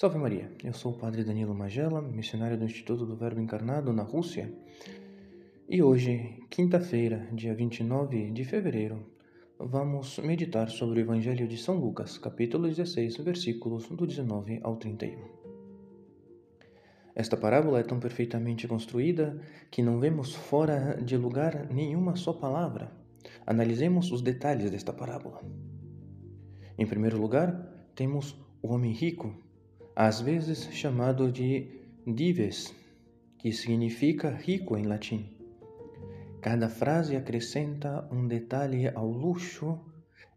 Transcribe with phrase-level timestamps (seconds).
[0.00, 4.02] Salve Maria, eu sou o Padre Danilo Magela, missionário do Instituto do Verbo Encarnado na
[4.02, 4.50] Rússia.
[5.68, 9.04] E hoje, quinta-feira, dia 29 de fevereiro,
[9.58, 15.18] vamos meditar sobre o Evangelho de São Lucas, capítulo 16, versículos do 19 ao 31.
[17.14, 19.38] Esta parábola é tão perfeitamente construída
[19.70, 22.90] que não vemos fora de lugar nenhuma só palavra.
[23.46, 25.42] Analisemos os detalhes desta parábola.
[26.78, 27.52] Em primeiro lugar,
[27.94, 29.36] temos o homem rico
[29.94, 31.66] às vezes chamado de
[32.06, 32.74] dives,
[33.38, 35.36] que significa rico em latim.
[36.40, 39.78] Cada frase acrescenta um detalhe ao luxo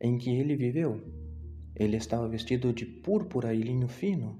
[0.00, 1.00] em que ele viveu.
[1.76, 4.38] Ele estava vestido de púrpura e linho fino,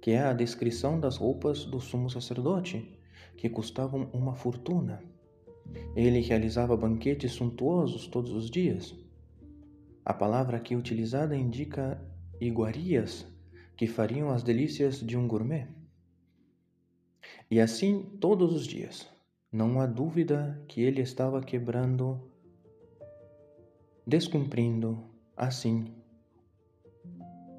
[0.00, 2.98] que é a descrição das roupas do sumo sacerdote,
[3.36, 5.02] que custavam uma fortuna.
[5.96, 8.94] Ele realizava banquetes suntuosos todos os dias.
[10.04, 12.00] A palavra aqui utilizada indica
[12.40, 13.26] iguarias,
[13.78, 15.68] que fariam as delícias de um gourmet.
[17.48, 19.08] E assim todos os dias.
[19.52, 22.20] Não há dúvida que ele estava quebrando,
[24.04, 25.02] descumprindo,
[25.36, 25.94] assim,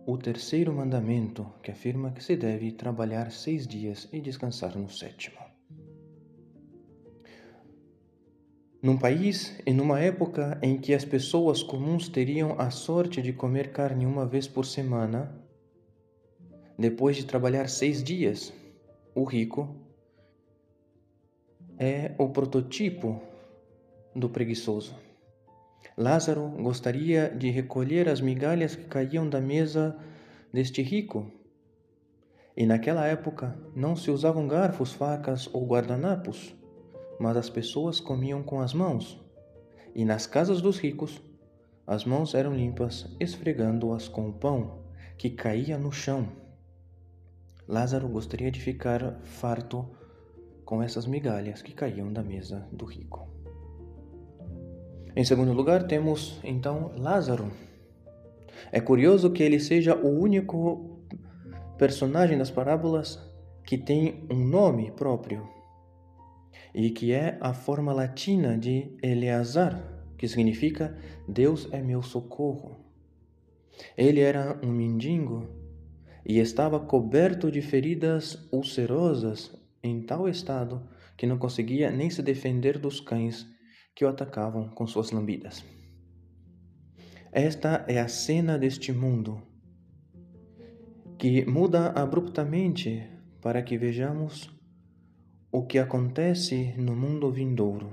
[0.05, 5.37] o terceiro mandamento que afirma que se deve trabalhar seis dias e descansar no sétimo.
[8.81, 13.71] Num país e numa época em que as pessoas comuns teriam a sorte de comer
[13.71, 15.48] carne uma vez por semana,
[16.79, 18.53] depois de trabalhar seis dias,
[19.13, 19.75] o rico
[21.77, 23.21] é o prototipo
[24.15, 24.95] do preguiçoso.
[25.97, 29.93] Lázaro gostaria de recolher as migalhas que caíam da mesa
[30.53, 31.29] deste rico.
[32.55, 36.55] E naquela época não se usavam garfos, facas ou guardanapos,
[37.19, 39.19] mas as pessoas comiam com as mãos.
[39.93, 41.21] E nas casas dos ricos,
[41.85, 44.85] as mãos eram limpas, esfregando-as com o pão
[45.17, 46.48] que caía no chão.
[47.69, 49.87] Lázaro gostaria de ficar farto
[50.65, 53.29] com essas migalhas que caíam da mesa do rico.
[55.15, 57.51] Em segundo lugar, temos então Lázaro.
[58.71, 60.99] É curioso que ele seja o único
[61.77, 63.19] personagem das parábolas
[63.63, 65.47] que tem um nome próprio
[66.73, 69.79] e que é a forma latina de Eleazar,
[70.17, 72.79] que significa Deus é meu socorro.
[73.95, 75.58] Ele era um mendigo
[76.25, 80.87] e estava coberto de feridas ulcerosas em tal estado
[81.17, 83.47] que não conseguia nem se defender dos cães
[83.95, 85.63] que o atacavam com suas lambidas.
[87.31, 89.41] Esta é a cena deste mundo
[91.17, 93.05] que muda abruptamente
[93.41, 94.49] para que vejamos
[95.51, 97.91] o que acontece no mundo vindouro.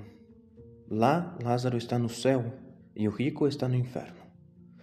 [0.89, 2.53] Lá, Lázaro está no céu
[2.95, 4.26] e o rico está no inferno.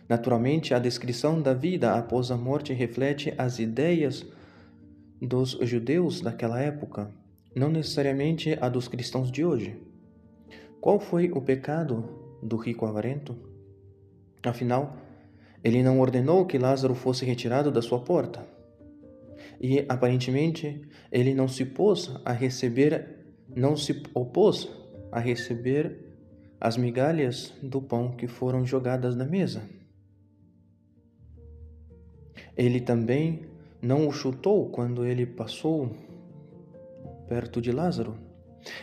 [0.08, 4.26] Naturalmente, a descrição da vida após a morte reflete as ideias
[5.20, 7.10] dos judeus daquela época,
[7.54, 9.76] não necessariamente a dos cristãos de hoje.
[10.80, 12.04] Qual foi o pecado
[12.42, 13.34] do rico avarento?
[14.42, 14.96] Afinal,
[15.62, 18.46] ele não ordenou que Lázaro fosse retirado da sua porta.
[19.58, 24.68] E aparentemente, ele não se pôs a receber, não se opôs
[25.10, 26.04] a receber
[26.60, 29.62] as migalhas do pão que foram jogadas na mesa.
[32.56, 33.46] Ele também
[33.82, 35.90] não o chutou quando ele passou
[37.28, 38.16] perto de Lázaro.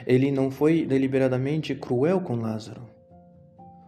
[0.06, 2.82] Ele não foi deliberadamente cruel com Lázaro.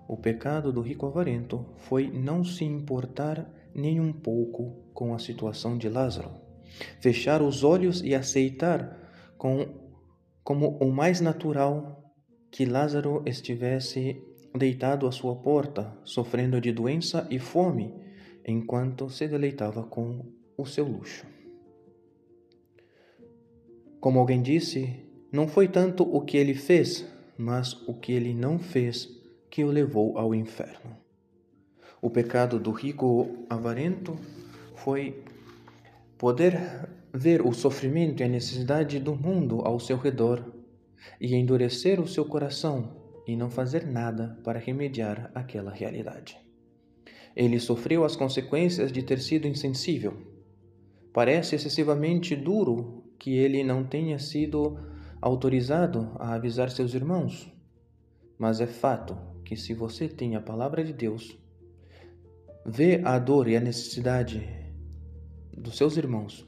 [0.08, 5.78] O pecado do rico avarento foi não se importar nem um pouco com a situação
[5.78, 6.32] de Lázaro,
[7.00, 8.98] fechar os olhos e aceitar
[9.38, 9.68] com,
[10.44, 12.14] como o mais natural
[12.52, 14.22] que Lázaro estivesse
[14.56, 17.92] deitado à sua porta, sofrendo de doença e fome,
[18.46, 20.26] enquanto se deleitava com
[20.58, 21.26] o seu luxo.
[24.00, 25.00] Como alguém disse,
[25.31, 29.09] não foi tanto o que ele fez, mas o que ele não fez
[29.50, 30.98] que o levou ao inferno.
[32.02, 34.18] O pecado do rico avarento
[34.76, 35.24] foi
[36.18, 40.44] poder ver o sofrimento e a necessidade do mundo ao seu redor
[41.20, 46.42] e endurecer o seu coração e não fazer nada para remediar aquela realidade.
[47.35, 50.14] Ele sofreu as consequências de ter sido insensível.
[51.12, 54.78] Parece excessivamente duro que ele não tenha sido
[55.22, 57.52] autorizado a avisar seus irmãos.
[58.38, 61.38] Mas é fato que, se você tem a palavra de Deus,
[62.66, 64.47] vê a dor e a necessidade
[65.56, 66.47] dos seus irmãos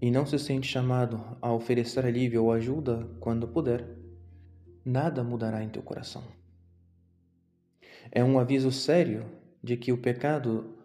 [0.00, 3.86] e não se sente chamado a oferecer alívio ou ajuda quando puder,
[4.84, 6.24] nada mudará em teu coração.
[8.10, 9.26] É um aviso sério
[9.62, 10.76] de que o pecado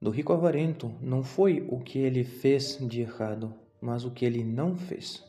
[0.00, 4.42] do rico avarento não foi o que ele fez de errado, mas o que ele
[4.42, 5.24] não fez.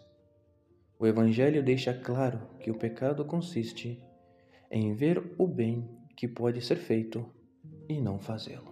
[1.00, 4.02] O Evangelho deixa claro que o pecado consiste
[4.70, 7.26] em ver o bem que pode ser feito
[7.90, 8.71] e não fazê-lo.